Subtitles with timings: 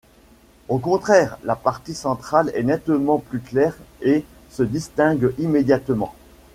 [0.67, 6.15] Au contraire la partie centrale est nettement plus claire et se distingue immédiatement.